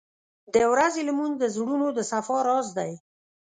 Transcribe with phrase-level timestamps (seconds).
[0.53, 2.91] •د ورځې لمونځ د زړونو د صفا راز دی.